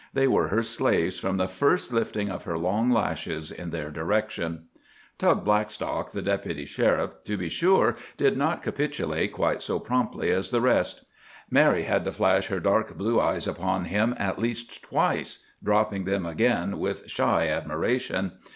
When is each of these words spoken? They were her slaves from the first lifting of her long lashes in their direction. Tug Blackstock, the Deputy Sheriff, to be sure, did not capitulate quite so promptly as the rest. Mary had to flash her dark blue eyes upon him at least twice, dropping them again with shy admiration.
They 0.13 0.27
were 0.27 0.47
her 0.47 0.63
slaves 0.63 1.19
from 1.19 1.37
the 1.37 1.47
first 1.47 1.93
lifting 1.93 2.31
of 2.31 2.45
her 2.45 2.57
long 2.57 2.89
lashes 2.89 3.51
in 3.51 3.69
their 3.69 3.91
direction. 3.91 4.63
Tug 5.19 5.45
Blackstock, 5.45 6.11
the 6.11 6.23
Deputy 6.23 6.65
Sheriff, 6.65 7.11
to 7.25 7.37
be 7.37 7.49
sure, 7.49 7.95
did 8.17 8.35
not 8.35 8.63
capitulate 8.63 9.31
quite 9.33 9.61
so 9.61 9.77
promptly 9.79 10.31
as 10.31 10.49
the 10.49 10.59
rest. 10.59 11.05
Mary 11.51 11.83
had 11.83 12.03
to 12.05 12.11
flash 12.11 12.47
her 12.47 12.59
dark 12.59 12.97
blue 12.97 13.21
eyes 13.21 13.45
upon 13.47 13.85
him 13.85 14.15
at 14.17 14.39
least 14.39 14.81
twice, 14.81 15.45
dropping 15.63 16.05
them 16.05 16.25
again 16.25 16.79
with 16.79 17.07
shy 17.07 17.47
admiration. 17.49 18.31